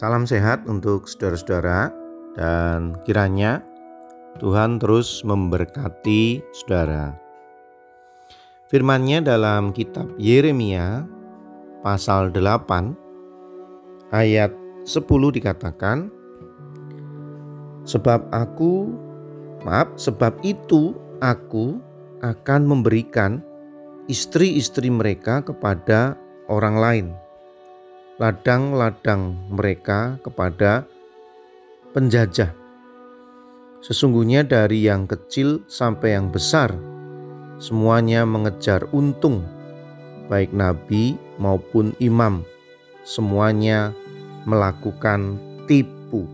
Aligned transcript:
Salam 0.00 0.24
sehat 0.24 0.64
untuk 0.64 1.04
saudara-saudara 1.04 1.92
dan 2.32 2.96
kiranya 3.04 3.60
Tuhan 4.40 4.80
terus 4.80 5.20
memberkati 5.28 6.40
saudara. 6.56 7.12
Firman-Nya 8.72 9.20
dalam 9.20 9.76
kitab 9.76 10.08
Yeremia 10.16 11.04
pasal 11.84 12.32
8 12.32 12.96
ayat 14.16 14.56
10 14.88 15.04
dikatakan 15.36 16.08
Sebab 17.84 18.32
aku 18.32 18.88
maaf 19.68 20.00
sebab 20.00 20.32
itu 20.40 20.96
aku 21.20 21.76
akan 22.24 22.64
memberikan 22.64 23.44
istri-istri 24.08 24.88
mereka 24.88 25.44
kepada 25.44 26.16
orang 26.48 26.76
lain 26.80 27.06
ladang-ladang 28.20 29.32
mereka 29.48 30.20
kepada 30.20 30.84
penjajah. 31.96 32.52
Sesungguhnya 33.80 34.44
dari 34.44 34.84
yang 34.84 35.08
kecil 35.08 35.64
sampai 35.64 36.20
yang 36.20 36.28
besar, 36.28 36.68
semuanya 37.56 38.28
mengejar 38.28 38.84
untung, 38.92 39.40
baik 40.28 40.52
nabi 40.52 41.16
maupun 41.40 41.96
imam, 41.96 42.44
semuanya 43.08 43.96
melakukan 44.44 45.40
tipu. 45.64 46.28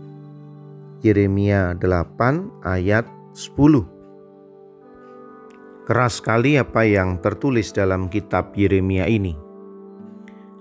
Yeremia 0.99 1.71
8 1.79 2.67
ayat 2.67 3.07
10 3.31 5.87
Keras 5.87 6.19
sekali 6.19 6.59
apa 6.59 6.83
yang 6.83 7.23
tertulis 7.23 7.71
dalam 7.71 8.11
kitab 8.11 8.51
Yeremia 8.59 9.07
ini, 9.07 9.39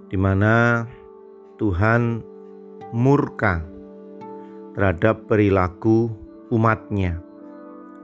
di 0.06 0.14
mana 0.14 0.86
Tuhan 1.56 2.20
murka 2.92 3.64
terhadap 4.76 5.24
perilaku 5.24 6.12
umatnya 6.52 7.18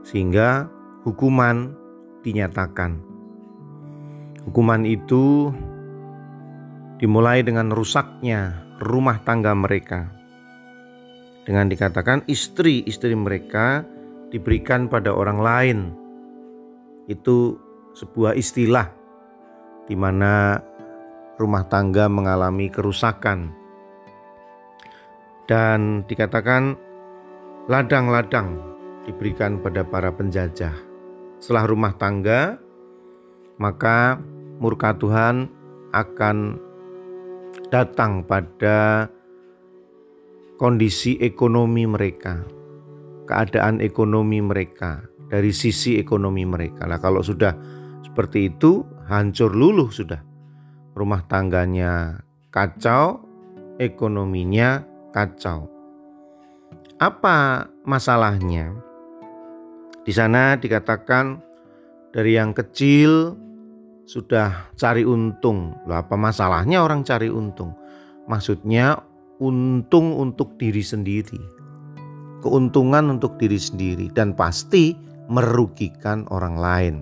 sehingga 0.03 0.67
hukuman 1.05 1.77
dinyatakan. 2.25 2.99
Hukuman 4.43 4.83
itu 4.83 5.53
dimulai 6.99 7.45
dengan 7.45 7.71
rusaknya 7.71 8.63
rumah 8.83 9.23
tangga 9.23 9.55
mereka. 9.55 10.11
Dengan 11.43 11.67
dikatakan 11.67 12.23
istri-istri 12.27 13.15
mereka 13.15 13.83
diberikan 14.31 14.87
pada 14.87 15.11
orang 15.11 15.39
lain. 15.39 15.79
Itu 17.07 17.59
sebuah 17.95 18.35
istilah 18.35 18.87
di 19.87 19.95
mana 19.99 20.59
rumah 21.37 21.65
tangga 21.69 22.05
mengalami 22.09 22.69
kerusakan. 22.69 23.53
Dan 25.43 26.07
dikatakan 26.07 26.77
ladang-ladang 27.67 28.59
diberikan 29.03 29.59
pada 29.59 29.83
para 29.83 30.11
penjajah. 30.13 30.73
Setelah 31.43 31.67
rumah 31.67 31.93
tangga, 31.99 32.55
maka 33.59 34.15
murka 34.63 34.95
Tuhan 34.95 35.51
akan 35.91 36.57
datang 37.67 38.23
pada 38.23 39.11
kondisi 40.55 41.19
ekonomi 41.19 41.83
mereka, 41.83 42.39
keadaan 43.27 43.83
ekonomi 43.83 44.39
mereka, 44.39 45.03
dari 45.27 45.51
sisi 45.51 45.99
ekonomi 45.99 46.47
mereka. 46.47 46.87
Nah, 46.87 47.03
kalau 47.03 47.19
sudah 47.19 47.51
seperti 47.99 48.55
itu, 48.55 48.87
hancur 49.11 49.51
luluh 49.51 49.91
sudah 49.91 50.32
rumah 50.93 51.25
tangganya 51.25 52.21
kacau, 52.53 53.21
ekonominya 53.81 54.85
kacau. 55.13 55.69
Apa 57.01 57.67
masalahnya? 57.83 58.73
Di 60.03 60.13
sana 60.13 60.55
dikatakan 60.55 61.41
dari 62.13 62.37
yang 62.37 62.53
kecil 62.53 63.33
sudah 64.05 64.69
cari 64.75 65.07
untung. 65.07 65.73
Loh, 65.87 65.97
apa 65.99 66.13
masalahnya 66.13 66.83
orang 66.83 67.01
cari 67.01 67.31
untung? 67.31 67.73
Maksudnya 68.29 68.99
untung 69.39 70.15
untuk 70.15 70.55
diri 70.59 70.83
sendiri. 70.83 71.39
Keuntungan 72.43 73.07
untuk 73.07 73.39
diri 73.39 73.55
sendiri 73.55 74.11
dan 74.11 74.35
pasti 74.35 74.95
merugikan 75.31 76.27
orang 76.27 76.55
lain. 76.59 76.95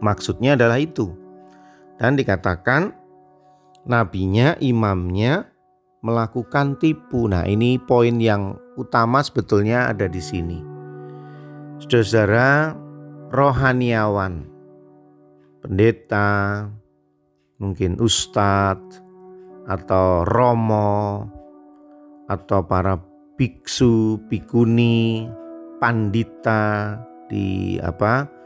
Maksudnya 0.00 0.56
adalah 0.56 0.80
itu. 0.80 1.19
Dan 2.00 2.16
dikatakan 2.16 2.96
nabinya, 3.84 4.56
imamnya 4.56 5.52
melakukan 6.00 6.80
tipu. 6.80 7.28
Nah, 7.28 7.44
ini 7.44 7.76
poin 7.76 8.16
yang 8.16 8.56
utama 8.80 9.20
sebetulnya 9.20 9.92
ada 9.92 10.08
di 10.08 10.20
sini. 10.24 10.58
Saudara 11.84 12.72
rohaniawan, 13.28 14.48
pendeta, 15.60 16.64
mungkin 17.60 18.00
ustadz 18.00 19.04
atau 19.68 20.24
romo 20.24 21.28
atau 22.32 22.64
para 22.64 22.96
biksu, 23.36 24.16
bikuni, 24.32 25.28
pandita 25.80 26.96
di 27.28 27.76
apa 27.80 28.39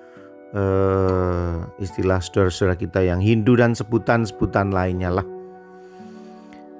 uh, 0.54 1.66
istilah 1.82 2.22
saudara-saudara 2.22 2.78
kita 2.78 3.02
yang 3.02 3.20
Hindu 3.20 3.58
dan 3.58 3.74
sebutan-sebutan 3.74 4.70
lainnya 4.70 5.10
lah. 5.10 5.26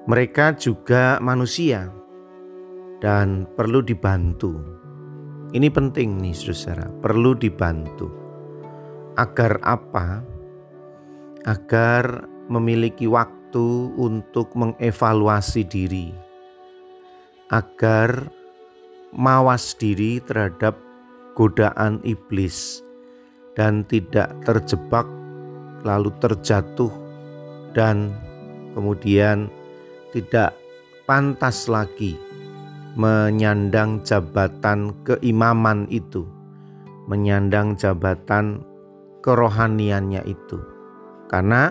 Mereka 0.05 0.55
juga 0.61 1.19
manusia 1.19 1.89
dan 3.03 3.49
perlu 3.57 3.83
dibantu. 3.83 4.53
Ini 5.51 5.67
penting 5.71 6.21
nih 6.21 6.35
saudara, 6.35 6.89
perlu 6.89 7.35
dibantu. 7.35 8.09
Agar 9.15 9.59
apa? 9.63 10.19
Agar 11.47 12.27
memiliki 12.51 13.07
waktu 13.07 13.93
untuk 13.95 14.51
mengevaluasi 14.53 15.63
diri. 15.65 16.11
Agar 17.49 18.27
mawas 19.15 19.77
diri 19.79 20.19
terhadap 20.19 20.75
godaan 21.37 22.03
iblis 22.03 22.84
dan 23.55 23.87
tidak 23.87 24.35
terjebak 24.43 25.07
lalu 25.87 26.11
terjatuh 26.19 26.91
dan 27.75 28.11
kemudian 28.75 29.47
tidak 30.11 30.55
pantas 31.07 31.67
lagi 31.67 32.19
menyandang 32.95 33.99
jabatan 34.07 34.95
keimaman 35.03 35.83
itu, 35.91 36.23
menyandang 37.11 37.75
jabatan 37.75 38.63
kerohaniannya 39.19 40.23
itu. 40.23 40.59
Karena 41.27 41.69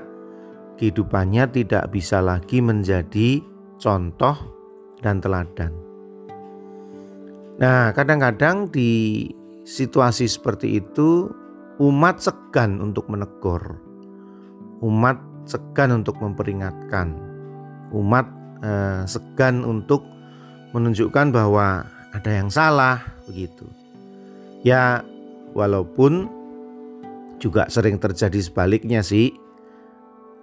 kehidupannya 0.77 1.49
tidak 1.49 1.89
bisa 1.89 2.21
lagi 2.21 2.61
menjadi 2.61 3.41
contoh 3.81 4.37
dan 5.01 5.25
teladan. 5.25 5.72
Nah, 7.55 7.95
kadang-kadang 7.95 8.69
di 8.69 9.25
situasi 9.65 10.28
seperti 10.28 10.83
itu 10.83 11.31
umat 11.83 12.23
segan 12.23 12.79
untuk 12.79 13.11
menegur, 13.11 13.79
umat 14.85 15.19
segan 15.45 16.03
untuk 16.03 16.19
memperingatkan, 16.23 17.15
umat 17.91 18.27
eh, 18.62 19.03
segan 19.11 19.67
untuk 19.67 20.07
menunjukkan 20.75 21.31
bahwa 21.34 21.87
ada 22.15 22.31
yang 22.31 22.51
salah 22.51 23.03
begitu. 23.27 23.67
Ya, 24.65 25.03
walaupun 25.53 26.31
juga 27.43 27.69
sering 27.69 28.01
terjadi 28.01 28.41
sebaliknya 28.41 29.05
sih. 29.05 29.34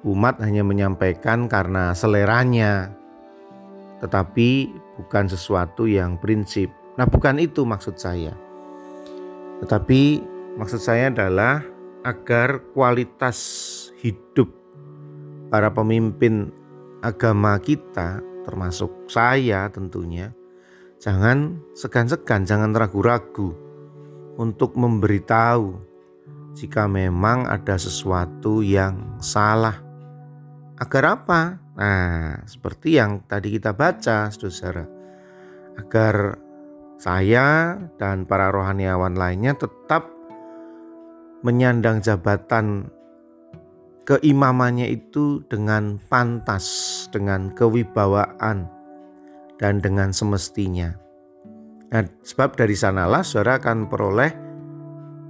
Umat 0.02 0.42
hanya 0.42 0.66
menyampaikan 0.66 1.46
karena 1.46 1.94
seleranya, 1.94 2.90
tetapi 4.02 4.74
bukan 4.98 5.30
sesuatu 5.30 5.86
yang 5.86 6.18
prinsip. 6.18 6.74
Nah, 6.98 7.06
bukan 7.06 7.38
itu 7.38 7.62
maksud 7.62 8.02
saya. 8.02 8.34
Tetapi 9.62 10.31
Maksud 10.60 10.84
saya 10.84 11.08
adalah 11.08 11.64
agar 12.04 12.60
kualitas 12.76 13.38
hidup 14.04 14.52
para 15.48 15.72
pemimpin 15.72 16.52
agama 17.00 17.56
kita, 17.62 18.20
termasuk 18.44 18.92
saya 19.08 19.72
tentunya, 19.72 20.36
jangan 21.00 21.62
segan-segan, 21.72 22.44
jangan 22.44 22.76
ragu-ragu 22.76 23.56
untuk 24.36 24.76
memberitahu 24.76 25.80
jika 26.52 26.84
memang 26.84 27.48
ada 27.48 27.80
sesuatu 27.80 28.60
yang 28.60 29.18
salah. 29.24 29.80
Agar 30.82 31.22
apa? 31.22 31.42
Nah, 31.80 32.44
seperti 32.44 33.00
yang 33.00 33.24
tadi 33.24 33.56
kita 33.56 33.72
baca, 33.72 34.28
saudara, 34.34 34.84
agar 35.80 36.36
saya 37.00 37.78
dan 37.98 38.28
para 38.28 38.52
rohaniawan 38.54 39.16
lainnya 39.18 39.58
tetap 39.58 40.21
menyandang 41.42 42.02
jabatan 42.02 42.90
keimamannya 44.06 44.90
itu 44.90 45.46
dengan 45.48 46.02
pantas, 46.10 47.08
dengan 47.14 47.54
kewibawaan, 47.54 48.66
dan 49.62 49.78
dengan 49.80 50.10
semestinya. 50.12 50.92
Nah, 51.92 52.08
sebab 52.24 52.56
dari 52.56 52.74
sanalah 52.74 53.22
saudara 53.22 53.60
akan 53.60 53.92
peroleh 53.92 54.32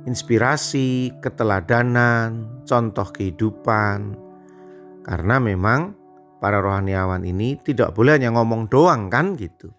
inspirasi, 0.06 1.20
keteladanan, 1.22 2.62
contoh 2.66 3.06
kehidupan. 3.10 4.18
Karena 5.02 5.42
memang 5.42 5.94
para 6.42 6.62
rohaniawan 6.62 7.26
ini 7.26 7.58
tidak 7.62 7.94
boleh 7.94 8.18
hanya 8.18 8.34
ngomong 8.34 8.70
doang 8.70 9.10
kan 9.10 9.34
gitu. 9.38 9.74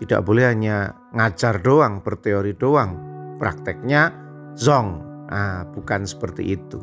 Tidak 0.00 0.20
boleh 0.24 0.48
hanya 0.48 0.96
ngajar 1.12 1.60
doang, 1.60 2.00
berteori 2.00 2.56
doang. 2.56 2.92
Prakteknya 3.36 4.12
zong. 4.56 5.11
Nah, 5.32 5.64
bukan 5.72 6.04
seperti 6.04 6.60
itu. 6.60 6.76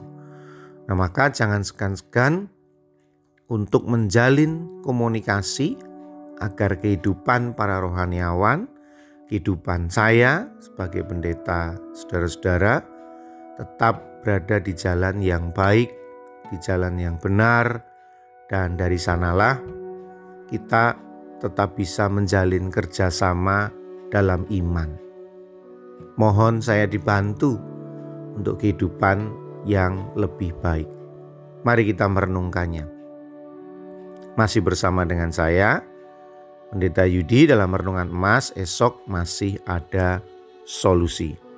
Nah, 0.90 0.98
maka 0.98 1.30
jangan 1.30 1.62
segan-segan 1.62 2.50
untuk 3.46 3.86
menjalin 3.86 4.82
komunikasi 4.82 5.78
agar 6.42 6.82
kehidupan 6.82 7.54
para 7.54 7.78
rohaniawan, 7.78 8.66
kehidupan 9.30 9.94
saya 9.94 10.50
sebagai 10.58 11.06
pendeta, 11.06 11.78
saudara-saudara, 11.94 12.82
tetap 13.62 14.26
berada 14.26 14.58
di 14.58 14.74
jalan 14.74 15.22
yang 15.22 15.54
baik, 15.54 15.94
di 16.50 16.58
jalan 16.58 16.98
yang 16.98 17.22
benar, 17.22 17.86
dan 18.50 18.74
dari 18.74 18.98
sanalah 18.98 19.62
kita 20.50 20.98
tetap 21.38 21.78
bisa 21.78 22.10
menjalin 22.10 22.74
kerjasama 22.74 23.70
dalam 24.10 24.50
iman. 24.50 24.90
Mohon 26.18 26.60
saya 26.60 26.90
dibantu 26.90 27.79
untuk 28.36 28.62
kehidupan 28.62 29.32
yang 29.66 30.12
lebih 30.14 30.54
baik. 30.62 30.88
Mari 31.66 31.84
kita 31.90 32.08
merenungkannya. 32.08 32.86
Masih 34.38 34.64
bersama 34.64 35.04
dengan 35.04 35.34
saya, 35.36 35.84
Pendeta 36.70 37.04
Yudi 37.04 37.50
dalam 37.50 37.74
Renungan 37.74 38.14
Emas, 38.14 38.54
esok 38.54 39.02
masih 39.10 39.58
ada 39.66 40.22
solusi. 40.70 41.49